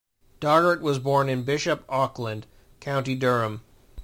Doggart 0.39 0.81
was 0.81 0.97
born 0.97 1.29
in 1.29 1.43
Bishop 1.43 1.85
Auckland, 1.87 2.47
County 2.79 3.13
Durham. 3.13 3.61